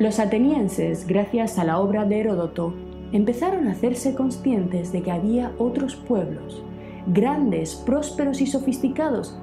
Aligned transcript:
Los 0.00 0.18
atenienses, 0.18 1.06
gracias 1.06 1.58
a 1.58 1.64
la 1.64 1.78
obra 1.78 2.06
de 2.06 2.20
Heródoto, 2.20 2.72
empezaron 3.12 3.68
a 3.68 3.72
hacerse 3.72 4.14
conscientes 4.14 4.92
de 4.92 5.02
que 5.02 5.10
había 5.10 5.52
otros 5.58 5.94
pueblos, 5.94 6.64
grandes, 7.06 7.74
prósperos 7.74 8.40
y 8.40 8.46
sofisticados, 8.46 9.38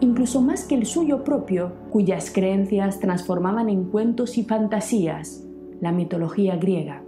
incluso 0.00 0.42
más 0.42 0.66
que 0.66 0.74
el 0.74 0.84
suyo 0.84 1.24
propio, 1.24 1.72
cuyas 1.88 2.30
creencias 2.30 3.00
transformaban 3.00 3.70
en 3.70 3.84
cuentos 3.84 4.36
y 4.36 4.44
fantasías 4.44 5.46
la 5.80 5.92
mitología 5.92 6.56
griega. 6.56 7.02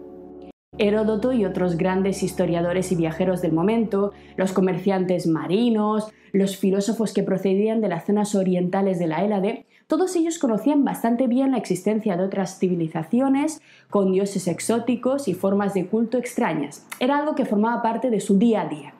Heródoto 0.78 1.34
y 1.34 1.44
otros 1.44 1.76
grandes 1.76 2.22
historiadores 2.22 2.90
y 2.90 2.96
viajeros 2.96 3.42
del 3.42 3.52
momento, 3.52 4.12
los 4.38 4.54
comerciantes 4.54 5.26
marinos, 5.26 6.10
los 6.32 6.56
filósofos 6.56 7.12
que 7.12 7.22
procedían 7.22 7.82
de 7.82 7.88
las 7.88 8.06
zonas 8.06 8.34
orientales 8.34 8.98
de 8.98 9.08
la 9.08 9.22
Hélade, 9.22 9.66
todos 9.86 10.16
ellos 10.16 10.38
conocían 10.38 10.84
bastante 10.84 11.26
bien 11.26 11.50
la 11.50 11.58
existencia 11.58 12.16
de 12.16 12.24
otras 12.24 12.58
civilizaciones 12.58 13.60
con 13.90 14.12
dioses 14.12 14.48
exóticos 14.48 15.28
y 15.28 15.34
formas 15.34 15.74
de 15.74 15.86
culto 15.86 16.16
extrañas. 16.16 16.86
Era 17.00 17.18
algo 17.18 17.34
que 17.34 17.44
formaba 17.44 17.82
parte 17.82 18.10
de 18.10 18.20
su 18.20 18.38
día 18.38 18.62
a 18.62 18.68
día. 18.68 18.94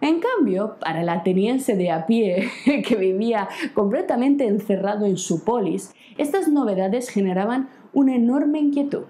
En 0.00 0.20
cambio, 0.20 0.76
para 0.78 1.00
el 1.00 1.08
ateniense 1.08 1.74
de 1.74 1.90
a 1.90 2.06
pie, 2.06 2.50
que 2.86 2.96
vivía 2.96 3.48
completamente 3.74 4.46
encerrado 4.46 5.06
en 5.06 5.16
su 5.16 5.44
polis, 5.44 5.94
estas 6.18 6.48
novedades 6.48 7.08
generaban 7.08 7.68
una 7.92 8.14
enorme 8.14 8.58
inquietud 8.58 9.04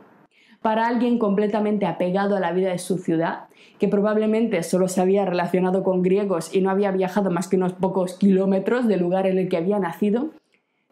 para 0.62 0.88
alguien 0.88 1.18
completamente 1.18 1.86
apegado 1.86 2.36
a 2.36 2.40
la 2.40 2.52
vida 2.52 2.70
de 2.70 2.78
su 2.78 2.98
ciudad, 2.98 3.44
que 3.78 3.88
probablemente 3.88 4.62
solo 4.62 4.88
se 4.88 5.00
había 5.00 5.24
relacionado 5.24 5.82
con 5.84 6.02
griegos 6.02 6.52
y 6.54 6.60
no 6.60 6.70
había 6.70 6.90
viajado 6.90 7.30
más 7.30 7.46
que 7.46 7.56
unos 7.56 7.72
pocos 7.74 8.14
kilómetros 8.14 8.88
del 8.88 9.00
lugar 9.00 9.26
en 9.26 9.38
el 9.38 9.48
que 9.48 9.58
había 9.58 9.78
nacido, 9.78 10.30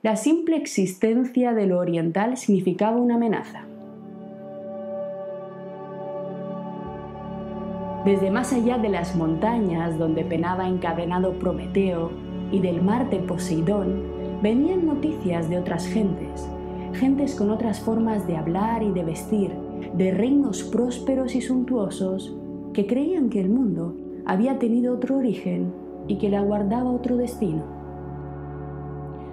la 0.05 0.17
simple 0.17 0.57
existencia 0.57 1.55
de 1.55 1.67
lo 1.67 1.79
oriental 1.79 2.37
significaba 2.37 2.99
una 2.99 3.15
amenaza. 3.15 3.65
Desde 8.05 8.31
más 8.31 8.53
allá 8.53 8.77
de 8.77 8.91
las 8.91 9.17
montañas 9.17 9.99
donde 9.99 10.23
penaba 10.23 10.69
encadenado 10.69 11.39
Prometeo 11.39 12.11
y 12.53 12.61
del 12.61 12.83
mar 12.83 13.09
de 13.09 13.21
Poseidón, 13.21 14.03
venían 14.43 14.85
noticias 14.85 15.49
de 15.49 15.57
otras 15.57 15.87
gentes, 15.87 16.51
gentes 16.93 17.35
con 17.35 17.49
otras 17.49 17.81
formas 17.81 18.27
de 18.27 18.37
hablar 18.37 18.83
y 18.83 18.93
de 18.93 19.05
vestir, 19.05 19.53
de 19.95 20.11
reinos 20.11 20.65
prósperos 20.65 21.35
y 21.35 21.41
suntuosos 21.41 22.37
que 22.75 22.87
creían 22.87 23.31
que 23.31 23.41
el 23.41 23.49
mundo 23.49 23.97
había 24.27 24.59
tenido 24.59 24.93
otro 24.93 25.17
origen 25.17 25.73
y 26.09 26.19
que 26.19 26.29
le 26.29 26.37
aguardaba 26.37 26.91
otro 26.91 27.17
destino. 27.17 27.74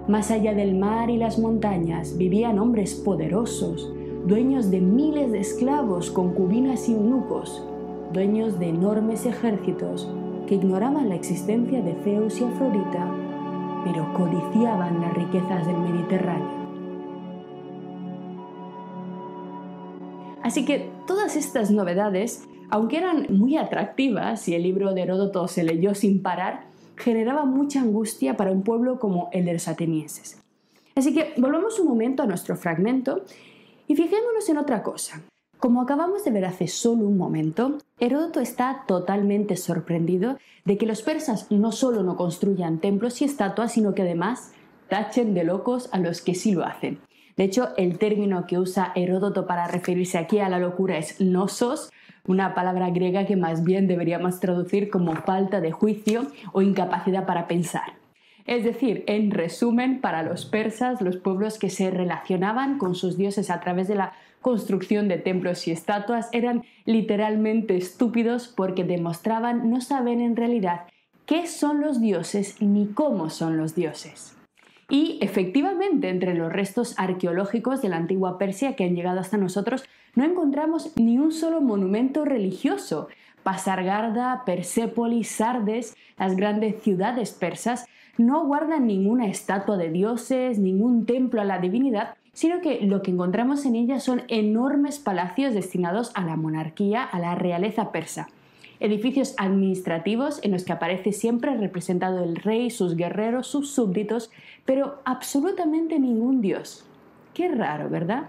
Más 0.08 0.32
allá 0.32 0.54
del 0.54 0.76
mar 0.76 1.10
y 1.10 1.18
las 1.18 1.38
montañas 1.38 2.18
vivían 2.18 2.58
hombres 2.58 2.96
poderosos, 2.96 3.92
dueños 4.26 4.72
de 4.72 4.82
miles 4.82 5.32
de 5.32 5.40
esclavos, 5.40 6.10
concubinas 6.10 6.90
y 6.90 6.94
eunucos, 6.94 7.64
dueños 8.12 8.60
de 8.60 8.70
enormes 8.70 9.26
ejércitos 9.26 10.10
que 10.48 10.56
ignoraban 10.56 11.08
la 11.08 11.16
existencia 11.16 11.82
de 11.82 11.94
Zeus 12.04 12.42
y 12.42 12.44
Afrodita, 12.44 13.16
pero 13.86 14.12
codiciaban 14.14 15.02
las 15.02 15.14
riquezas 15.14 15.68
del 15.68 15.78
Mediterráneo. 15.78 16.62
Así 20.42 20.66
que 20.66 20.90
todas 21.06 21.36
estas 21.36 21.70
novedades, 21.70 22.48
aunque 22.70 22.98
eran 22.98 23.28
muy 23.30 23.58
atractivas 23.58 24.48
y 24.50 24.56
el 24.56 24.64
libro 24.64 24.94
de 24.94 25.04
Heródoto 25.04 25.48
se 25.48 25.64
leyó 25.64 25.94
sin 25.94 26.22
parar, 26.22 26.71
generaban 27.02 27.50
mucha 27.50 27.82
angustia 27.82 28.38
para 28.38 28.52
un 28.52 28.64
pueblo 28.64 29.00
como 29.00 29.30
el 29.34 29.46
de 29.46 29.54
los 29.54 29.68
atenienses. 29.68 30.42
Así 30.96 31.14
que 31.14 31.34
volvamos 31.38 31.80
un 31.80 31.88
momento 31.88 32.24
a 32.24 32.28
nuestro 32.28 32.56
fragmento 32.56 33.24
y 33.88 33.96
fijémonos 33.96 34.48
en 34.50 34.58
otra 34.58 34.84
cosa. 34.84 35.22
Como 35.58 35.82
acabamos 35.82 36.24
de 36.24 36.32
ver 36.32 36.46
hace 36.46 36.68
solo 36.68 37.06
un 37.06 37.18
momento, 37.18 37.78
Heródoto 38.00 38.40
está 38.40 38.84
totalmente 38.88 39.56
sorprendido 39.58 40.38
de 40.66 40.78
que 40.78 40.88
los 40.88 41.04
persas 41.04 41.52
no 41.52 41.72
solo 41.72 42.02
no 42.02 42.18
construyan 42.18 42.80
templos 42.80 43.22
y 43.22 43.26
estatuas, 43.26 43.74
sino 43.74 43.94
que 43.94 44.02
además 44.02 44.54
tachen 44.90 45.34
de 45.34 45.44
locos 45.44 45.90
a 45.92 46.00
los 46.00 46.22
que 46.22 46.34
sí 46.36 46.52
lo 46.52 46.66
hacen. 46.66 47.00
De 47.38 47.44
hecho, 47.44 47.70
el 47.78 47.98
término 47.98 48.46
que 48.46 48.60
usa 48.60 48.92
Heródoto 48.96 49.48
para 49.48 49.68
referirse 49.68 50.18
aquí 50.18 50.40
a 50.40 50.50
la 50.50 50.60
locura 50.60 50.98
es 50.98 51.22
nosos, 51.22 51.92
una 52.28 52.54
palabra 52.54 52.90
griega 52.90 53.26
que 53.26 53.36
más 53.36 53.64
bien 53.64 53.88
deberíamos 53.88 54.40
traducir 54.40 54.90
como 54.90 55.16
falta 55.16 55.62
de 55.62 55.72
juicio 55.72 56.28
o 56.54 56.62
incapacidad 56.62 57.26
para 57.26 57.48
pensar. 57.48 57.94
Es 58.46 58.64
decir, 58.64 59.04
en 59.08 59.32
resumen, 59.32 60.02
para 60.02 60.24
los 60.24 60.46
persas, 60.46 61.02
los 61.02 61.18
pueblos 61.18 61.60
que 61.60 61.70
se 61.70 61.92
relacionaban 61.92 62.78
con 62.78 62.96
sus 62.96 63.18
dioses 63.18 63.50
a 63.50 63.60
través 63.60 63.88
de 63.88 63.96
la 63.96 64.14
construcción 64.42 65.08
de 65.08 65.18
templos 65.18 65.68
y 65.68 65.72
estatuas 65.72 66.30
eran 66.32 66.64
literalmente 66.86 67.78
estúpidos 67.78 68.48
porque 68.48 68.84
demostraban 68.84 69.70
no 69.70 69.82
saber 69.82 70.20
en 70.20 70.36
realidad 70.36 70.82
qué 71.26 71.46
son 71.48 71.82
los 71.82 72.02
dioses 72.02 72.62
ni 72.62 72.88
cómo 72.88 73.30
son 73.30 73.58
los 73.58 73.76
dioses. 73.76 74.36
Y 74.92 75.20
efectivamente, 75.22 76.10
entre 76.10 76.36
los 76.36 76.52
restos 76.52 76.96
arqueológicos 76.98 77.82
de 77.82 77.88
la 77.88 77.96
antigua 77.96 78.38
Persia 78.38 78.76
que 78.76 78.84
han 78.84 78.94
llegado 78.94 79.22
hasta 79.22 79.38
nosotros, 79.38 79.86
no 80.16 80.26
encontramos 80.26 80.92
ni 80.98 81.18
un 81.18 81.32
solo 81.32 81.62
monumento 81.62 82.26
religioso. 82.26 83.08
Pasargarda, 83.42 84.44
Persépolis, 84.46 85.30
Sardes, 85.30 85.96
las 86.18 86.36
grandes 86.36 86.84
ciudades 86.84 87.32
persas, 87.32 87.86
no 88.18 88.46
guardan 88.46 88.86
ninguna 88.86 89.28
estatua 89.28 89.78
de 89.78 89.90
dioses, 89.90 90.60
ningún 90.60 91.06
templo 91.06 91.40
a 91.40 91.46
la 91.46 91.60
divinidad, 91.60 92.16
sino 92.34 92.60
que 92.60 92.82
lo 92.82 93.02
que 93.02 93.12
encontramos 93.12 93.66
en 93.66 93.78
ellas 93.78 94.04
son 94.04 94.24
enormes 94.28 95.00
palacios 95.00 95.54
destinados 95.54 96.12
a 96.16 96.26
la 96.26 96.36
monarquía, 96.36 97.06
a 97.06 97.18
la 97.18 97.36
realeza 97.36 97.94
persa 97.94 98.28
edificios 98.82 99.36
administrativos 99.38 100.40
en 100.44 100.52
los 100.52 100.66
que 100.66 100.74
aparece 100.74 101.14
siempre 101.14 101.56
representado 101.56 102.24
el 102.24 102.36
rey, 102.36 102.70
sus 102.70 102.96
guerreros, 102.96 103.48
sus 103.48 103.72
súbditos, 103.72 104.32
pero 104.66 105.00
absolutamente 105.06 106.00
ningún 106.00 106.42
dios. 106.42 106.86
Qué 107.34 107.48
raro, 107.48 107.90
¿verdad? 107.90 108.24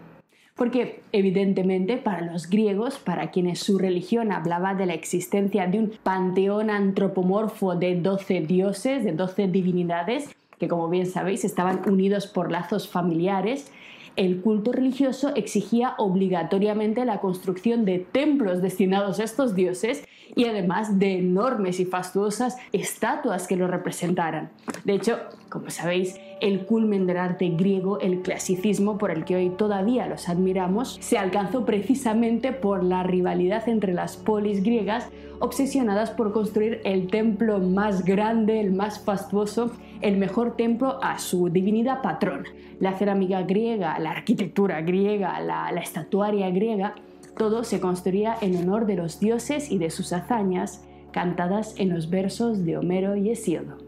Porque 0.55 1.01
evidentemente 1.13 1.97
para 1.97 2.21
los 2.21 2.49
griegos, 2.49 2.99
para 2.99 3.31
quienes 3.31 3.61
su 3.61 3.79
religión 3.79 4.31
hablaba 4.31 4.75
de 4.75 4.87
la 4.87 4.95
existencia 4.95 5.67
de 5.67 5.79
un 5.79 5.93
panteón 6.03 6.69
antropomorfo 6.69 7.75
de 7.75 7.97
12 7.97 8.43
dioses, 8.43 9.05
de 9.05 9.13
12 9.13 9.49
divinidades, 9.49 10.29
que 10.59 10.69
como 10.69 10.89
bien 10.89 11.07
sabéis 11.07 11.45
estaban 11.45 11.81
unidos 11.89 12.27
por 12.27 12.53
lazos 12.53 12.89
familiares, 12.89 13.73
el 14.17 14.41
culto 14.41 14.73
religioso 14.73 15.35
exigía 15.35 15.95
obligatoriamente 15.99 17.05
la 17.05 17.21
construcción 17.21 17.85
de 17.85 17.99
templos 17.99 18.63
destinados 18.63 19.21
a 19.21 19.25
estos 19.25 19.55
dioses 19.55 20.05
y 20.35 20.47
además 20.47 20.99
de 20.99 21.19
enormes 21.19 21.81
y 21.81 21.85
fastuosas 21.85 22.57
estatuas 22.73 23.47
que 23.47 23.57
lo 23.57 23.69
representaran. 23.69 24.51
De 24.85 24.95
hecho, 24.95 25.19
como 25.49 25.71
sabéis, 25.71 26.19
el 26.41 26.65
culmen 26.65 27.07
del 27.07 27.19
arte 27.19 27.51
griego, 27.51 28.01
el 28.01 28.23
clasicismo 28.23 28.99
por 28.99 29.11
el 29.11 29.25
que 29.25 29.37
hoy 29.37 29.51
todavía 29.51 30.07
los 30.07 30.29
admiramos, 30.29 30.97
se 31.01 31.19
alcanzó 31.19 31.67
precisamente 31.67 32.53
por 32.53 32.83
la 32.83 33.03
rivalidad 33.03 33.69
entre 33.69 33.93
las 33.93 34.17
polis 34.17 34.63
griegas 34.63 35.09
obsesionadas 35.43 36.11
por 36.11 36.33
construir 36.33 36.81
el 36.85 37.09
templo 37.09 37.59
más 37.59 38.05
grande, 38.05 38.61
el 38.61 38.73
más 38.73 39.01
fastuoso, 39.01 39.73
el 40.01 40.17
mejor 40.17 40.57
templo 40.57 41.03
a 41.03 41.19
su 41.19 41.49
divinidad 41.49 42.01
patrona. 42.01 42.45
La 42.79 42.97
cerámica 42.97 43.43
griega, 43.43 43.99
la 44.03 44.11
arquitectura 44.11 44.81
griega, 44.83 45.41
la, 45.41 45.71
estatuaria 45.81 46.51
griega, 46.51 46.95
todo 47.37 47.65
se 47.65 47.81
construía 47.81 48.37
en 48.41 48.57
honor 48.57 48.87
de 48.87 48.97
los 48.97 49.21
dioses 49.21 49.71
y 49.71 49.79
de 49.79 49.91
sus 49.91 50.13
hazañas, 50.13 50.85
cantadas 51.13 51.75
en 51.79 51.91
los 51.91 52.11
versos 52.11 52.65
de 52.65 52.77
Homero 52.77 53.17
y 53.17 53.31
Hesíodo. 53.31 53.79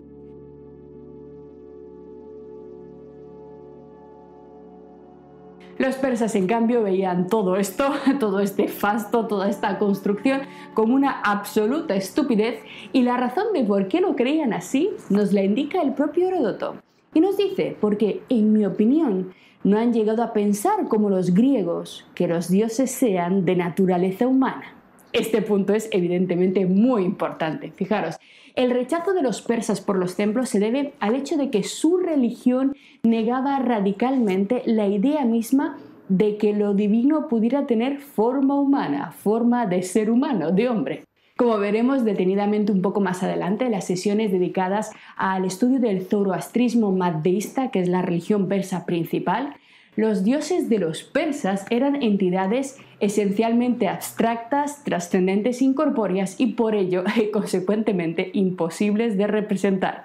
Los 5.77 5.97
persas, 5.97 6.37
en 6.37 6.47
cambio, 6.47 6.85
veían 6.85 7.27
todo 7.27 7.57
esto, 7.57 7.91
todo 8.21 8.41
este 8.41 8.69
fasto, 8.69 9.27
toda 9.27 9.49
esta 9.49 9.79
construcción, 9.79 10.43
como 10.73 10.95
una 10.95 11.21
absoluta 11.21 11.97
estupidez 11.97 12.61
y 12.93 13.03
la 13.03 13.17
razón 13.17 13.47
de 13.53 13.65
por 13.65 13.89
qué 13.89 14.01
lo 14.01 14.15
creían 14.15 14.53
así 14.53 14.91
nos 15.11 15.33
la 15.33 15.43
indica 15.43 15.83
el 15.83 15.93
propio 15.95 16.29
Heródoto. 16.29 16.77
Y 17.15 17.21
nos 17.21 17.37
dice, 17.37 17.77
porque, 17.81 18.23
en 18.29 18.53
mi 18.53 18.67
opinión, 18.67 19.33
no 19.63 19.79
han 19.79 19.93
llegado 19.93 20.23
a 20.23 20.33
pensar 20.33 20.89
como 20.89 21.09
los 21.09 21.33
griegos 21.33 22.05
que 22.15 22.29
los 22.29 22.51
dioses 22.51 22.91
sean 22.91 23.45
de 23.45 23.57
naturaleza 23.57 24.27
humana. 24.27 24.75
Este 25.13 25.41
punto 25.43 25.75
es 25.75 25.89
evidentemente 25.93 26.67
muy 26.67 27.05
importante. 27.05 27.71
Fijaros, 27.71 28.17
el 28.57 28.71
rechazo 28.71 29.15
de 29.15 29.23
los 29.23 29.43
persas 29.43 29.81
por 29.81 29.97
los 29.97 30.17
templos 30.17 30.49
se 30.49 30.59
debe 30.59 30.93
al 31.01 31.15
hecho 31.15 31.37
de 31.37 31.51
que 31.51 31.63
su 31.63 31.99
religión 31.99 32.75
negaba 33.05 33.59
radicalmente 33.61 34.63
la 34.67 34.89
idea 34.89 35.25
misma 35.25 35.79
de 36.09 36.37
que 36.37 36.53
lo 36.53 36.75
divino 36.75 37.29
pudiera 37.29 37.67
tener 37.67 37.99
forma 37.99 38.61
humana, 38.61 39.13
forma 39.13 39.67
de 39.67 39.83
ser 39.83 40.11
humano, 40.11 40.51
de 40.51 40.69
hombre. 40.69 41.05
Como 41.37 41.59
veremos 41.59 42.05
detenidamente 42.05 42.71
un 42.71 42.81
poco 42.81 43.01
más 43.01 43.25
adelante 43.25 43.69
las 43.69 43.85
sesiones 43.89 44.31
dedicadas 44.31 44.93
al 45.17 45.45
estudio 45.45 45.81
del 45.81 46.07
zoroastrismo 46.07 46.93
maddeísta, 46.93 47.73
que 47.73 47.81
es 47.81 47.89
la 47.89 48.03
religión 48.03 48.47
persa 48.47 48.87
principal, 48.87 49.57
los 49.97 50.23
dioses 50.23 50.69
de 50.69 50.79
los 50.79 51.03
persas 51.03 51.67
eran 51.71 52.05
entidades 52.05 52.79
esencialmente 53.01 53.89
abstractas, 53.89 54.85
trascendentes, 54.85 55.61
incorpóreas 55.61 56.37
y 56.39 56.53
por 56.53 56.77
ello, 56.77 57.03
consecuentemente, 57.33 58.31
imposibles 58.33 59.17
de 59.17 59.27
representar. 59.27 60.05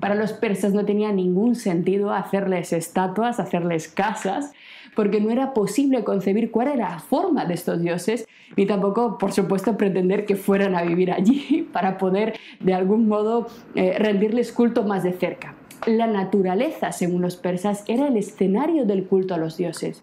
Para 0.00 0.14
los 0.14 0.32
persas 0.32 0.72
no 0.72 0.84
tenía 0.84 1.12
ningún 1.12 1.54
sentido 1.54 2.12
hacerles 2.12 2.72
estatuas, 2.72 3.38
hacerles 3.38 3.88
casas, 3.88 4.52
porque 4.94 5.20
no 5.20 5.30
era 5.30 5.54
posible 5.54 6.04
concebir 6.04 6.50
cuál 6.50 6.68
era 6.68 6.90
la 6.90 6.98
forma 6.98 7.44
de 7.44 7.54
estos 7.54 7.80
dioses, 7.80 8.26
ni 8.56 8.66
tampoco, 8.66 9.18
por 9.18 9.32
supuesto, 9.32 9.76
pretender 9.76 10.24
que 10.24 10.36
fueran 10.36 10.74
a 10.74 10.82
vivir 10.82 11.12
allí 11.12 11.68
para 11.72 11.98
poder, 11.98 12.34
de 12.60 12.74
algún 12.74 13.08
modo, 13.08 13.48
eh, 13.74 13.96
rendirles 13.98 14.52
culto 14.52 14.84
más 14.84 15.02
de 15.02 15.12
cerca. 15.12 15.54
La 15.86 16.06
naturaleza, 16.06 16.92
según 16.92 17.22
los 17.22 17.36
persas, 17.36 17.84
era 17.88 18.08
el 18.08 18.16
escenario 18.16 18.86
del 18.86 19.04
culto 19.04 19.34
a 19.34 19.38
los 19.38 19.56
dioses. 19.56 20.02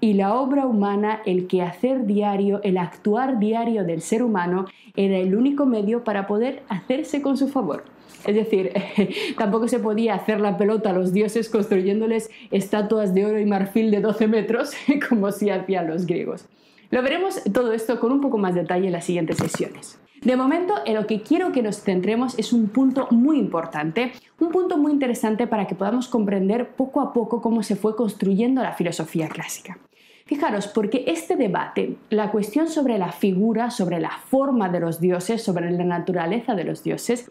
Y 0.00 0.14
la 0.14 0.34
obra 0.34 0.66
humana, 0.66 1.20
el 1.26 1.46
quehacer 1.46 2.06
diario, 2.06 2.60
el 2.64 2.76
actuar 2.76 3.38
diario 3.38 3.84
del 3.84 4.02
ser 4.02 4.24
humano, 4.24 4.64
era 4.96 5.16
el 5.16 5.36
único 5.36 5.64
medio 5.64 6.02
para 6.02 6.26
poder 6.26 6.64
hacerse 6.68 7.22
con 7.22 7.36
su 7.36 7.46
favor. 7.46 7.84
Es 8.26 8.34
decir, 8.34 8.72
tampoco 9.38 9.68
se 9.68 9.78
podía 9.78 10.14
hacer 10.14 10.40
la 10.40 10.56
pelota 10.56 10.90
a 10.90 10.92
los 10.92 11.12
dioses 11.12 11.48
construyéndoles 11.48 12.30
estatuas 12.50 13.14
de 13.14 13.26
oro 13.26 13.38
y 13.38 13.46
marfil 13.46 13.90
de 13.90 14.00
12 14.00 14.28
metros, 14.28 14.72
como 15.08 15.32
si 15.32 15.50
hacían 15.50 15.88
los 15.88 16.06
griegos. 16.06 16.46
Lo 16.90 17.02
veremos 17.02 17.42
todo 17.52 17.72
esto 17.72 17.98
con 17.98 18.12
un 18.12 18.20
poco 18.20 18.38
más 18.38 18.54
detalle 18.54 18.86
en 18.86 18.92
las 18.92 19.04
siguientes 19.04 19.38
sesiones. 19.38 19.98
De 20.22 20.36
momento, 20.36 20.74
en 20.86 20.94
lo 20.94 21.08
que 21.08 21.22
quiero 21.22 21.50
que 21.50 21.62
nos 21.62 21.82
centremos 21.82 22.38
es 22.38 22.52
un 22.52 22.68
punto 22.68 23.08
muy 23.10 23.38
importante, 23.38 24.12
un 24.38 24.50
punto 24.50 24.76
muy 24.76 24.92
interesante 24.92 25.48
para 25.48 25.66
que 25.66 25.74
podamos 25.74 26.06
comprender 26.06 26.68
poco 26.76 27.00
a 27.00 27.12
poco 27.12 27.42
cómo 27.42 27.64
se 27.64 27.74
fue 27.74 27.96
construyendo 27.96 28.62
la 28.62 28.74
filosofía 28.74 29.28
clásica. 29.28 29.78
Fijaros, 30.26 30.68
porque 30.68 31.04
este 31.08 31.34
debate, 31.34 31.96
la 32.10 32.30
cuestión 32.30 32.68
sobre 32.68 32.98
la 32.98 33.10
figura, 33.10 33.70
sobre 33.70 33.98
la 33.98 34.12
forma 34.28 34.68
de 34.68 34.78
los 34.78 35.00
dioses, 35.00 35.42
sobre 35.42 35.70
la 35.72 35.84
naturaleza 35.84 36.54
de 36.54 36.64
los 36.64 36.84
dioses, 36.84 37.28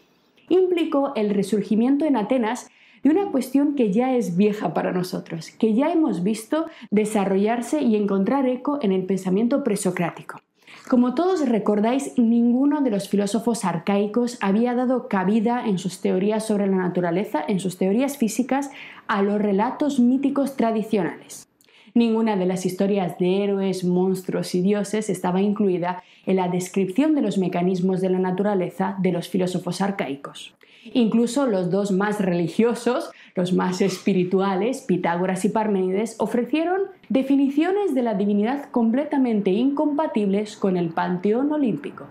implicó 0.51 1.13
el 1.15 1.29
resurgimiento 1.29 2.05
en 2.05 2.15
Atenas 2.15 2.69
de 3.03 3.09
una 3.09 3.31
cuestión 3.31 3.75
que 3.75 3.91
ya 3.91 4.15
es 4.15 4.37
vieja 4.37 4.73
para 4.73 4.91
nosotros, 4.91 5.51
que 5.51 5.73
ya 5.73 5.91
hemos 5.91 6.23
visto 6.23 6.67
desarrollarse 6.91 7.81
y 7.81 7.95
encontrar 7.95 8.45
eco 8.45 8.79
en 8.81 8.91
el 8.91 9.05
pensamiento 9.05 9.63
presocrático. 9.63 10.39
Como 10.87 11.13
todos 11.15 11.47
recordáis, 11.47 12.17
ninguno 12.17 12.81
de 12.81 12.89
los 12.89 13.07
filósofos 13.07 13.65
arcaicos 13.65 14.37
había 14.41 14.73
dado 14.75 15.07
cabida 15.07 15.63
en 15.65 15.77
sus 15.77 16.01
teorías 16.01 16.45
sobre 16.45 16.67
la 16.67 16.77
naturaleza, 16.77 17.43
en 17.47 17.59
sus 17.59 17.77
teorías 17.77 18.17
físicas, 18.17 18.71
a 19.07 19.21
los 19.21 19.41
relatos 19.41 19.99
míticos 19.99 20.57
tradicionales. 20.57 21.50
Ninguna 21.93 22.37
de 22.37 22.45
las 22.45 22.65
historias 22.65 23.17
de 23.17 23.43
héroes, 23.43 23.83
monstruos 23.83 24.55
y 24.55 24.61
dioses 24.61 25.09
estaba 25.09 25.41
incluida 25.41 26.03
en 26.25 26.37
la 26.37 26.47
descripción 26.47 27.15
de 27.15 27.21
los 27.21 27.37
mecanismos 27.37 27.99
de 27.99 28.09
la 28.09 28.19
naturaleza 28.19 28.95
de 28.99 29.11
los 29.11 29.27
filósofos 29.27 29.81
arcaicos. 29.81 30.53
Incluso 30.93 31.45
los 31.45 31.69
dos 31.69 31.91
más 31.91 32.19
religiosos, 32.19 33.11
los 33.35 33.53
más 33.53 33.81
espirituales, 33.81 34.81
Pitágoras 34.81 35.45
y 35.45 35.49
Parménides, 35.49 36.15
ofrecieron 36.17 36.81
definiciones 37.09 37.93
de 37.93 38.01
la 38.01 38.15
divinidad 38.15 38.69
completamente 38.71 39.51
incompatibles 39.51 40.55
con 40.55 40.77
el 40.77 40.89
panteón 40.89 41.51
olímpico. 41.51 42.07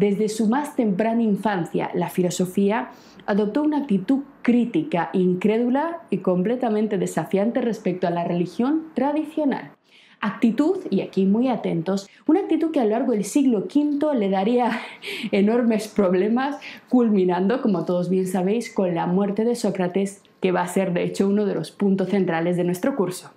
Desde 0.00 0.30
su 0.30 0.48
más 0.48 0.76
temprana 0.76 1.20
infancia, 1.20 1.90
la 1.92 2.08
filosofía 2.08 2.88
adoptó 3.26 3.62
una 3.62 3.80
actitud 3.80 4.20
crítica, 4.40 5.10
incrédula 5.12 5.98
y 6.08 6.18
completamente 6.18 6.96
desafiante 6.96 7.60
respecto 7.60 8.06
a 8.06 8.10
la 8.10 8.24
religión 8.24 8.84
tradicional. 8.94 9.72
Actitud, 10.22 10.78
y 10.88 11.02
aquí 11.02 11.26
muy 11.26 11.48
atentos, 11.48 12.08
una 12.26 12.40
actitud 12.40 12.70
que 12.70 12.80
a 12.80 12.84
lo 12.84 12.92
largo 12.92 13.12
del 13.12 13.24
siglo 13.24 13.66
V 13.66 14.14
le 14.14 14.30
daría 14.30 14.80
enormes 15.32 15.88
problemas, 15.88 16.56
culminando, 16.88 17.60
como 17.60 17.84
todos 17.84 18.08
bien 18.08 18.26
sabéis, 18.26 18.72
con 18.72 18.94
la 18.94 19.06
muerte 19.06 19.44
de 19.44 19.54
Sócrates, 19.54 20.22
que 20.40 20.50
va 20.50 20.62
a 20.62 20.66
ser 20.66 20.94
de 20.94 21.04
hecho 21.04 21.28
uno 21.28 21.44
de 21.44 21.56
los 21.56 21.72
puntos 21.72 22.08
centrales 22.08 22.56
de 22.56 22.64
nuestro 22.64 22.96
curso. 22.96 23.32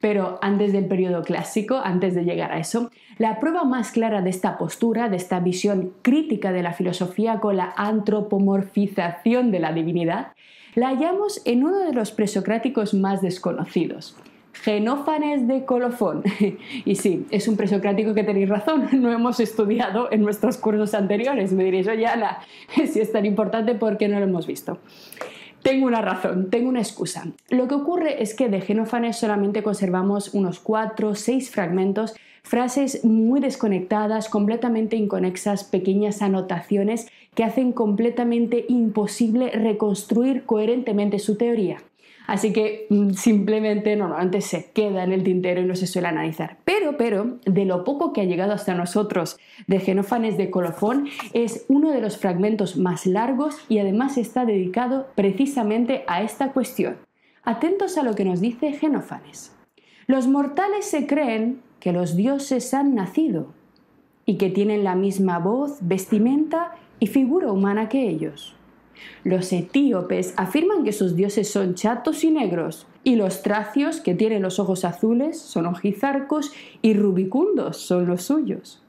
Pero 0.00 0.38
antes 0.40 0.72
del 0.72 0.86
periodo 0.86 1.22
clásico, 1.22 1.76
antes 1.76 2.14
de 2.14 2.24
llegar 2.24 2.52
a 2.52 2.58
eso, 2.58 2.90
la 3.18 3.38
prueba 3.38 3.64
más 3.64 3.92
clara 3.92 4.22
de 4.22 4.30
esta 4.30 4.56
postura, 4.56 5.08
de 5.08 5.16
esta 5.16 5.40
visión 5.40 5.92
crítica 6.02 6.52
de 6.52 6.62
la 6.62 6.72
filosofía 6.72 7.38
con 7.38 7.56
la 7.56 7.74
antropomorfización 7.76 9.50
de 9.50 9.60
la 9.60 9.72
divinidad, 9.72 10.32
la 10.74 10.88
hallamos 10.88 11.42
en 11.44 11.64
uno 11.64 11.80
de 11.80 11.92
los 11.92 12.12
presocráticos 12.12 12.94
más 12.94 13.20
desconocidos, 13.20 14.16
Genófanes 14.52 15.46
de 15.48 15.64
Colofón. 15.64 16.22
Y 16.84 16.96
sí, 16.96 17.26
es 17.30 17.48
un 17.48 17.56
presocrático 17.56 18.14
que 18.14 18.24
tenéis 18.24 18.48
razón, 18.48 18.88
no 19.00 19.12
hemos 19.12 19.40
estudiado 19.40 20.08
en 20.10 20.22
nuestros 20.22 20.56
cursos 20.56 20.94
anteriores. 20.94 21.52
Me 21.52 21.64
diréis, 21.64 21.88
oye 21.88 22.06
Ana, 22.06 22.38
si 22.90 23.00
es 23.00 23.12
tan 23.12 23.26
importante, 23.26 23.74
¿por 23.74 23.96
qué 23.96 24.08
no 24.08 24.18
lo 24.18 24.26
hemos 24.26 24.46
visto? 24.46 24.78
Tengo 25.62 25.86
una 25.86 26.00
razón, 26.00 26.48
tengo 26.50 26.68
una 26.68 26.80
excusa. 26.80 27.26
Lo 27.50 27.68
que 27.68 27.74
ocurre 27.74 28.22
es 28.22 28.34
que 28.34 28.48
de 28.48 28.60
Genófanes 28.60 29.16
solamente 29.16 29.62
conservamos 29.62 30.32
unos 30.32 30.58
cuatro, 30.58 31.14
seis 31.14 31.50
fragmentos, 31.50 32.14
frases 32.42 33.04
muy 33.04 33.40
desconectadas, 33.40 34.28
completamente 34.28 34.96
inconexas, 34.96 35.64
pequeñas 35.64 36.22
anotaciones 36.22 37.08
que 37.34 37.44
hacen 37.44 37.72
completamente 37.72 38.64
imposible 38.68 39.50
reconstruir 39.50 40.44
coherentemente 40.44 41.18
su 41.18 41.36
teoría. 41.36 41.82
Así 42.30 42.52
que 42.52 42.86
mm, 42.90 43.10
simplemente 43.14 43.96
normalmente 43.96 44.40
se 44.40 44.70
queda 44.70 45.02
en 45.02 45.10
el 45.10 45.24
tintero 45.24 45.62
y 45.62 45.64
no 45.64 45.74
se 45.74 45.88
suele 45.88 46.06
analizar. 46.06 46.58
Pero, 46.64 46.96
pero, 46.96 47.40
de 47.44 47.64
lo 47.64 47.82
poco 47.82 48.12
que 48.12 48.20
ha 48.20 48.24
llegado 48.24 48.52
hasta 48.52 48.72
nosotros 48.72 49.36
de 49.66 49.80
Genófanes 49.80 50.36
de 50.38 50.48
Colofón, 50.48 51.08
es 51.32 51.64
uno 51.66 51.90
de 51.90 52.00
los 52.00 52.18
fragmentos 52.18 52.76
más 52.76 53.04
largos 53.04 53.56
y 53.68 53.80
además 53.80 54.16
está 54.16 54.44
dedicado 54.44 55.08
precisamente 55.16 56.04
a 56.06 56.22
esta 56.22 56.52
cuestión. 56.52 56.98
Atentos 57.42 57.98
a 57.98 58.04
lo 58.04 58.14
que 58.14 58.24
nos 58.24 58.40
dice 58.40 58.74
Genófanes. 58.74 59.52
Los 60.06 60.28
mortales 60.28 60.84
se 60.84 61.08
creen 61.08 61.60
que 61.80 61.90
los 61.90 62.14
dioses 62.14 62.72
han 62.74 62.94
nacido 62.94 63.48
y 64.24 64.36
que 64.36 64.50
tienen 64.50 64.84
la 64.84 64.94
misma 64.94 65.40
voz, 65.40 65.78
vestimenta 65.80 66.76
y 67.00 67.08
figura 67.08 67.50
humana 67.50 67.88
que 67.88 68.08
ellos. 68.08 68.54
Los 69.24 69.52
etíopes 69.52 70.34
afirman 70.36 70.84
que 70.84 70.92
sus 70.92 71.16
dioses 71.16 71.50
son 71.50 71.74
chatos 71.74 72.24
y 72.24 72.30
negros, 72.30 72.86
y 73.04 73.16
los 73.16 73.42
tracios, 73.42 74.00
que 74.00 74.14
tienen 74.14 74.42
los 74.42 74.58
ojos 74.58 74.84
azules, 74.84 75.38
son 75.38 75.66
ojizarcos 75.66 76.52
y 76.82 76.94
rubicundos 76.94 77.78
son 77.78 78.06
los 78.06 78.22
suyos. 78.22 78.82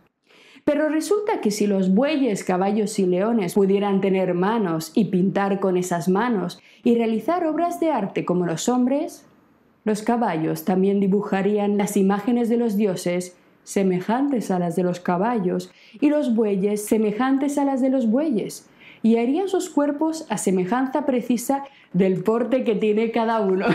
Pero 0.64 0.90
resulta 0.90 1.42
que 1.42 1.50
si 1.50 1.66
los 1.66 1.94
bueyes, 1.94 2.44
caballos 2.44 3.00
y 3.00 3.06
leones 3.06 3.56
pudieran 3.56 4.00
tener 4.00 4.34
manos 4.34 4.92
y 4.94 5.06
pintar 5.06 5.60
con 5.60 5.76
esas 5.76 6.08
manos 6.08 6.60
y 6.84 6.96
realizar 6.96 7.46
obras 7.48 7.80
de 7.80 7.92
arte 7.92 8.26
como 8.26 8.46
los 8.46 8.70
hombres, 8.70 9.26
los 9.84 10.04
caballos 10.04 10.64
también 10.64 11.00
dibujarían 11.00 11.78
las 11.78 11.98
imágenes 11.98 12.50
de 12.50 12.58
los 12.58 12.78
dioses 12.78 13.36
semejantes 13.64 14.52
a 14.52 14.60
las 14.60 14.76
de 14.76 14.84
los 14.84 15.00
caballos 15.00 15.72
y 16.00 16.10
los 16.10 16.36
bueyes 16.36 16.86
semejantes 16.86 17.58
a 17.58 17.66
las 17.66 17.82
de 17.82 17.90
los 17.90 18.08
bueyes 18.08 18.68
y 19.04 19.18
harían 19.18 19.50
sus 19.50 19.70
cuerpos 19.70 20.26
a 20.30 20.38
semejanza 20.38 21.06
precisa 21.06 21.64
del 21.94 22.24
porte 22.24 22.64
que 22.64 22.76
tiene 22.76 23.12
cada 23.12 23.42
uno. 23.42 23.66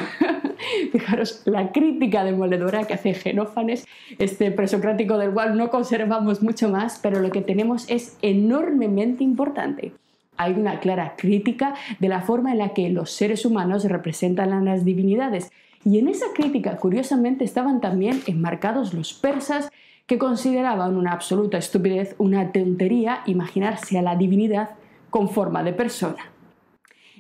Fijaros 0.93 1.43
la 1.45 1.73
crítica 1.73 2.25
demoledora 2.25 2.85
que 2.85 2.95
hace 2.95 3.15
Genófanes, 3.15 3.87
este 4.19 4.51
presocrático 4.51 5.19
del 5.19 5.33
cual 5.33 5.57
no 5.57 5.71
conservamos 5.71 6.43
mucho 6.43 6.69
más, 6.69 6.99
pero 7.03 7.21
lo 7.21 7.31
que 7.31 7.43
tenemos 7.43 7.89
es 7.91 8.17
enormemente 8.23 9.25
importante. 9.25 9.93
Hay 10.39 10.53
una 10.53 10.81
clara 10.81 11.15
crítica 11.17 11.75
de 11.99 12.09
la 12.09 12.21
forma 12.21 12.53
en 12.53 12.59
la 12.59 12.71
que 12.71 12.89
los 12.91 13.11
seres 13.11 13.45
humanos 13.45 13.85
representan 13.85 14.53
a 14.53 14.61
las 14.61 14.85
divinidades. 14.85 15.51
Y 15.85 15.99
en 15.99 16.09
esa 16.09 16.27
crítica, 16.35 16.77
curiosamente, 16.77 17.45
estaban 17.45 17.81
también 17.81 18.21
enmarcados 18.27 18.93
los 18.93 19.15
persas 19.15 19.71
que 20.07 20.19
consideraban 20.19 20.97
una 20.97 21.13
absoluta 21.13 21.59
estupidez, 21.59 22.15
una 22.19 22.53
tontería, 22.53 23.23
imaginarse 23.27 23.99
a 23.99 24.03
la 24.03 24.17
divinidad 24.17 24.71
con 25.11 25.29
forma 25.29 25.63
de 25.63 25.73
persona. 25.73 26.33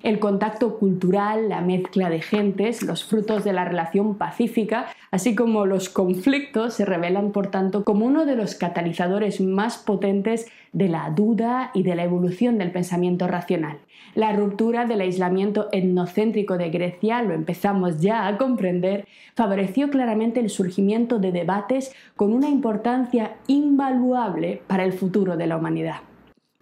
El 0.03 0.19
contacto 0.19 0.79
cultural, 0.79 1.49
la 1.49 1.63
mezcla 1.63 2.11
de 2.11 2.21
gentes, 2.21 2.83
los 2.83 3.05
frutos 3.05 3.45
de 3.45 3.53
la 3.53 3.65
relación 3.65 4.17
pacífica, 4.17 4.87
así 5.11 5.35
como 5.35 5.65
los 5.65 5.89
conflictos 5.89 6.75
se 6.75 6.85
revelan, 6.85 7.33
por 7.33 7.49
tanto, 7.51 7.83
como 7.83 8.07
uno 8.07 8.27
de 8.27 8.37
los 8.37 8.55
catalizadores 8.55 9.41
más 9.41 9.79
potentes 9.79 10.47
de 10.73 10.89
la 10.89 11.11
duda 11.11 11.71
y 11.73 11.83
de 11.83 11.97
la 11.97 12.05
evolución 12.05 12.59
del 12.59 12.73
pensamiento 12.73 13.27
racional. 13.27 13.79
La 14.15 14.33
ruptura 14.33 14.85
del 14.85 15.01
aislamiento 15.01 15.69
etnocéntrico 15.73 16.57
de 16.57 16.71
Grecia, 16.71 17.23
lo 17.23 17.35
empezamos 17.35 17.99
ya 18.01 18.27
a 18.27 18.37
comprender, 18.37 19.09
favoreció 19.35 19.91
claramente 19.91 20.41
el 20.41 20.51
surgimiento 20.51 21.19
de 21.19 21.33
debates 21.33 21.93
con 22.15 22.33
una 22.33 22.49
importancia 22.49 23.37
invaluable 23.47 24.63
para 24.67 24.85
el 24.85 24.93
futuro 24.93 25.37
de 25.37 25.47
la 25.47 25.57
humanidad. 25.57 25.97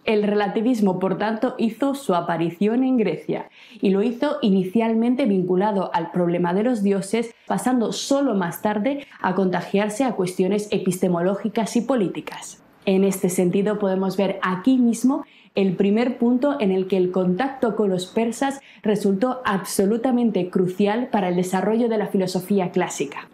El 0.05 0.21
relativismo, 0.21 0.99
por 0.99 1.17
tanto, 1.17 1.55
hizo 1.57 1.95
su 1.95 2.13
aparición 2.13 2.83
en 2.83 2.97
Grecia 2.97 3.49
y 3.81 3.89
lo 3.89 4.03
hizo 4.03 4.37
inicialmente 4.43 5.25
vinculado 5.25 5.89
al 5.95 6.11
problema 6.11 6.53
de 6.53 6.61
los 6.61 6.83
dioses, 6.83 7.33
pasando 7.47 7.91
solo 7.91 8.35
más 8.35 8.61
tarde 8.61 9.07
a 9.19 9.33
contagiarse 9.33 10.03
a 10.03 10.11
cuestiones 10.11 10.67
epistemológicas 10.69 11.75
y 11.75 11.81
políticas. 11.81 12.63
En 12.85 13.03
este 13.03 13.29
sentido 13.29 13.79
podemos 13.79 14.15
ver 14.15 14.37
aquí 14.43 14.77
mismo 14.77 15.25
el 15.55 15.75
primer 15.75 16.19
punto 16.19 16.57
en 16.59 16.71
el 16.71 16.87
que 16.87 16.97
el 16.97 17.11
contacto 17.11 17.75
con 17.75 17.89
los 17.89 18.05
persas 18.05 18.59
resultó 18.83 19.41
absolutamente 19.43 20.51
crucial 20.51 21.07
para 21.07 21.29
el 21.29 21.35
desarrollo 21.35 21.89
de 21.89 21.97
la 21.97 22.07
filosofía 22.07 22.69
clásica. 22.69 23.27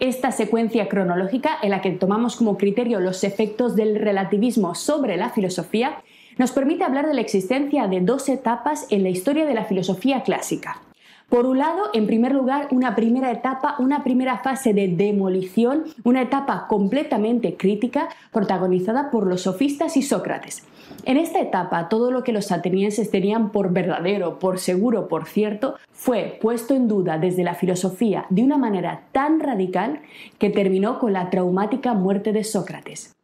Esta 0.00 0.32
secuencia 0.32 0.88
cronológica 0.88 1.56
en 1.62 1.70
la 1.70 1.80
que 1.80 1.90
tomamos 1.92 2.36
como 2.36 2.58
criterio 2.58 3.00
los 3.00 3.24
efectos 3.24 3.76
del 3.76 3.96
relativismo 3.96 4.74
sobre 4.74 5.16
la 5.16 5.30
filosofía 5.30 6.02
nos 6.38 6.52
permite 6.52 6.84
hablar 6.84 7.06
de 7.06 7.14
la 7.14 7.20
existencia 7.20 7.86
de 7.88 8.00
dos 8.00 8.28
etapas 8.28 8.86
en 8.90 9.02
la 9.02 9.08
historia 9.08 9.46
de 9.46 9.54
la 9.54 9.64
filosofía 9.64 10.22
clásica. 10.22 10.80
Por 11.28 11.44
un 11.44 11.58
lado, 11.58 11.90
en 11.92 12.06
primer 12.06 12.32
lugar, 12.32 12.68
una 12.70 12.94
primera 12.94 13.32
etapa, 13.32 13.74
una 13.80 14.04
primera 14.04 14.38
fase 14.38 14.72
de 14.72 14.86
demolición, 14.86 15.84
una 16.04 16.22
etapa 16.22 16.68
completamente 16.68 17.56
crítica 17.56 18.08
protagonizada 18.30 19.10
por 19.10 19.26
los 19.26 19.42
sofistas 19.42 19.96
y 19.96 20.02
Sócrates. 20.02 20.62
En 21.04 21.16
esta 21.16 21.40
etapa, 21.40 21.88
todo 21.88 22.12
lo 22.12 22.22
que 22.22 22.32
los 22.32 22.52
atenienses 22.52 23.10
tenían 23.10 23.50
por 23.50 23.72
verdadero, 23.72 24.38
por 24.38 24.60
seguro, 24.60 25.08
por 25.08 25.26
cierto, 25.26 25.74
fue 25.90 26.38
puesto 26.40 26.76
en 26.76 26.86
duda 26.86 27.18
desde 27.18 27.42
la 27.42 27.54
filosofía 27.54 28.26
de 28.30 28.44
una 28.44 28.56
manera 28.56 29.02
tan 29.10 29.40
radical 29.40 30.02
que 30.38 30.50
terminó 30.50 31.00
con 31.00 31.12
la 31.12 31.28
traumática 31.30 31.92
muerte 31.92 32.32
de 32.32 32.44
Sócrates. 32.44 33.15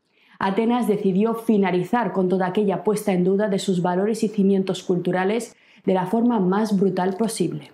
Atenas 0.43 0.89
decidió 0.89 1.35
finalizar 1.35 2.13
con 2.13 2.29
toda 2.29 2.49
aquella 2.49 2.83
puesta 2.83 3.13
en 3.13 3.23
duda 3.23 3.47
de 3.47 3.61
sus 3.61 3.81
valores 3.81 4.25
y 4.25 4.29
cimientos 4.29 4.83
culturales 4.83 5.55
de 5.85 5.95
la 5.95 6.07
forma 6.07 6.41
más 6.41 6.77
brutal 6.77 7.17
posible. 7.17 7.71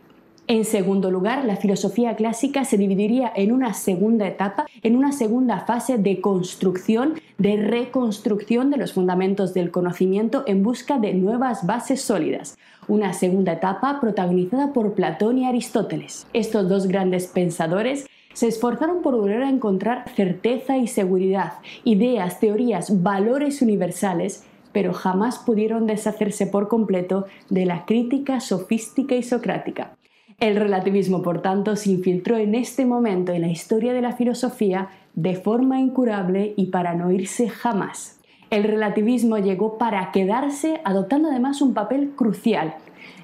En 0.49 0.67
segundo 0.67 1.11
lugar, 1.11 1.47
la 1.47 1.57
filosofía 1.57 2.15
clásica 2.15 2.67
se 2.67 2.77
dividiría 2.77 3.33
en 3.35 3.53
una 3.53 3.73
segunda 3.73 4.29
etapa, 4.29 4.67
en 4.83 4.97
una 4.97 5.13
segunda 5.13 5.61
fase 5.61 5.97
de 5.97 6.21
construcción, 6.21 7.15
de 7.39 7.57
reconstrucción 7.57 8.71
de 8.71 8.77
los 8.77 8.93
fundamentos 8.93 9.55
del 9.55 9.71
conocimiento 9.71 10.45
en 10.47 10.63
busca 10.63 10.99
de 10.99 11.15
nuevas 11.15 11.65
bases 11.65 12.03
sólidas. 12.03 12.59
Una 12.87 13.15
segunda 13.15 13.53
etapa 13.53 13.99
protagonizada 13.99 14.75
por 14.75 14.93
Platón 14.93 15.39
y 15.39 15.47
Aristóteles. 15.47 16.27
Estos 16.35 16.69
dos 16.69 16.87
grandes 16.87 17.29
pensadores 17.29 18.07
se 18.39 18.47
esforzaron 18.47 19.03
por 19.03 19.17
volver 19.17 19.43
a 19.43 19.51
encontrar 19.51 20.05
certeza 20.15 20.77
y 20.77 20.87
seguridad, 20.87 21.55
ideas, 21.83 22.39
teorías, 22.39 23.03
valores 23.03 23.63
universales, 23.63 24.45
pero 24.71 24.93
jamás 24.93 25.41
pudieron 25.41 25.89
deshacerse 25.89 26.47
por 26.47 26.69
completo 26.69 27.27
de 27.51 27.67
la 27.67 27.85
crítica 27.85 28.39
sofística 28.39 29.17
y 29.17 29.25
socrática. 29.25 29.97
El 30.39 30.55
relativismo, 30.55 31.21
por 31.21 31.43
tanto, 31.43 31.75
se 31.75 31.91
infiltró 31.91 32.37
en 32.37 32.55
este 32.55 32.87
momento 32.87 33.33
en 33.33 33.41
la 33.41 33.49
historia 33.49 33.93
de 33.93 34.03
la 34.03 34.13
filosofía 34.13 34.91
de 35.15 35.35
forma 35.35 35.81
incurable 35.81 36.55
y 36.57 36.67
para 36.67 36.95
no 36.95 37.11
irse 37.11 37.49
jamás. 37.49 38.21
El 38.51 38.63
relativismo 38.63 39.39
llegó 39.39 39.79
para 39.79 40.13
quedarse, 40.13 40.81
adoptando 40.85 41.29
además 41.29 41.61
un 41.61 41.75
papel 41.75 42.13
crucial 42.15 42.77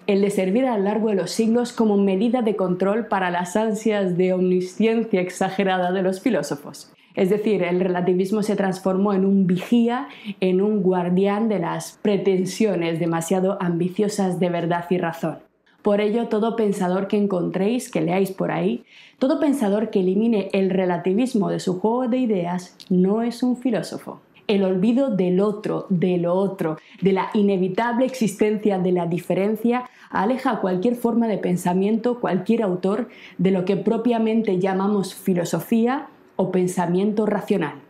el 0.07 0.21
de 0.21 0.31
servir 0.31 0.67
a 0.67 0.77
lo 0.77 0.85
largo 0.85 1.09
de 1.09 1.15
los 1.15 1.31
siglos 1.31 1.73
como 1.73 1.97
medida 1.97 2.43
de 2.43 2.57
control 2.57 3.07
para 3.07 3.31
las 3.31 3.57
ansias 3.57 4.17
de 4.17 4.33
omnisciencia 4.33 5.21
exagerada 5.21 5.93
de 5.93 6.03
los 6.03 6.21
filósofos. 6.21 6.93
Es 7.15 7.31
decir, 7.31 7.63
el 7.63 7.81
relativismo 7.81 8.43
se 8.43 8.57
transformó 8.57 9.13
en 9.13 9.25
un 9.25 9.47
vigía, 9.47 10.09
en 10.41 10.61
un 10.61 10.83
guardián 10.83 11.49
de 11.49 11.61
las 11.61 11.99
pretensiones 12.03 12.99
demasiado 12.99 13.57
ambiciosas 13.61 14.41
de 14.41 14.51
verdad 14.51 14.85
y 14.91 14.99
razón. 14.99 15.39
Por 15.83 16.01
ello, 16.01 16.29
todo 16.29 16.57
pensador 16.57 17.09
que 17.09 17.19
encontréis, 17.19 17.91
que 17.91 18.01
leáis 18.01 18.31
por 18.31 18.51
ahí, 18.51 18.85
todo 19.19 19.39
pensador 19.39 19.91
que 19.91 20.01
elimine 20.01 20.49
el 20.53 20.71
relativismo 20.71 21.51
de 21.51 21.61
su 21.61 21.79
juego 21.79 22.09
de 22.09 22.19
ideas, 22.19 22.77
no 22.89 23.23
es 23.23 23.43
un 23.43 23.57
filósofo 23.57 24.21
el 24.47 24.63
olvido 24.65 25.11
del 25.11 25.41
otro, 25.41 25.87
de 25.89 26.19
lo 26.19 26.35
otro, 26.35 26.79
de 27.01 27.13
la 27.13 27.31
inevitable 27.35 28.07
existencia 28.07 28.79
de 28.79 28.93
la 28.93 29.07
diferencia, 29.07 29.89
aleja 30.11 30.61
cualquier 30.61 30.97
forma 30.97 31.29
de 31.29 31.39
pensamiento, 31.39 32.21
cualquier 32.21 32.63
autor, 32.63 33.09
de 33.39 33.51
lo 33.51 33.65
que 33.65 33.77
propiamente 33.77 34.59
llamamos 34.59 35.15
filosofía 35.15 36.09
o 36.37 36.51
pensamiento 36.51 37.27
racional. 37.27 37.84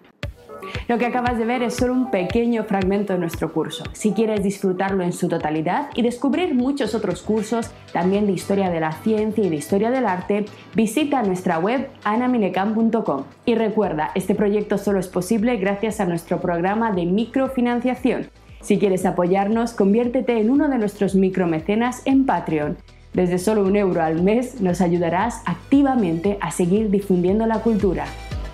Lo 0.89 0.99
que 0.99 1.07
acabas 1.07 1.39
de 1.39 1.45
ver 1.45 1.63
es 1.63 1.75
solo 1.75 1.93
un 1.93 2.11
pequeño 2.11 2.65
fragmento 2.65 3.13
de 3.13 3.19
nuestro 3.19 3.53
curso. 3.53 3.85
Si 3.93 4.13
quieres 4.13 4.43
disfrutarlo 4.43 5.03
en 5.03 5.13
su 5.13 5.29
totalidad 5.29 5.89
y 5.95 6.03
descubrir 6.03 6.55
muchos 6.55 6.95
otros 6.95 7.23
cursos, 7.23 7.71
también 7.93 8.27
de 8.27 8.33
historia 8.33 8.71
de 8.71 8.81
la 8.81 8.93
ciencia 8.93 9.45
y 9.45 9.49
de 9.49 9.57
historia 9.57 9.91
del 9.91 10.07
arte, 10.07 10.45
visita 10.75 11.23
nuestra 11.23 11.59
web 11.59 11.89
anaminecam.com. 12.05 13.25
Y 13.47 13.55
recuerda, 13.55 14.11
este 14.15 14.35
proyecto 14.35 14.79
solo 14.79 15.01
es 15.01 15.09
posible 15.09 15.57
gracias 15.57 16.01
a 16.01 16.07
nuestro 16.07 16.41
programa 16.41 16.93
de 16.93 17.07
microfinanciación. 17.07 18.31
Si 18.61 18.79
quieres 18.79 19.05
apoyarnos, 19.05 19.75
conviértete 19.75 20.39
en 20.41 20.51
uno 20.51 20.69
de 20.69 20.79
nuestros 20.79 21.15
micromecenas 21.15 22.03
en 22.07 22.25
Patreon. 22.25 22.79
Desde 23.13 23.39
solo 23.39 23.63
un 23.63 23.77
euro 23.77 24.03
al 24.03 24.23
mes 24.23 24.61
nos 24.61 24.81
ayudarás 24.81 25.43
activamente 25.47 26.39
a 26.41 26.51
seguir 26.51 26.91
difundiendo 26.91 27.47
la 27.47 27.61
cultura. 27.61 28.07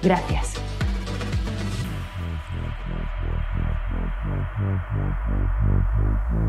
Gracias. 0.02 0.69